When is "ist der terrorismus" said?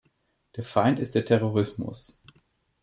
0.97-2.19